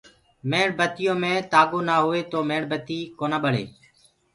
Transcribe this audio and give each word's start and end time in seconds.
ميڻ 0.49 0.67
بتيو 0.77 1.13
مينٚ 1.23 1.45
تآگو 1.51 1.79
نآ 1.87 1.95
هوئي 2.03 2.21
تو 2.31 2.39
ميڻ 2.49 2.61
بتي 2.71 2.99
ڪونآ 3.17 3.37
ٻݪي۔ 3.43 3.65